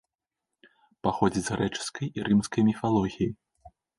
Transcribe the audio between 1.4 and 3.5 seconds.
з грэчаскай і рымскай міфалогіі.